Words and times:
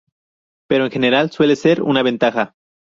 Pero, 0.67 0.85
en 0.85 0.89
general, 0.91 1.29
suele 1.29 1.55
ser 1.55 1.83
una 1.83 2.01
ventaja. 2.01 2.55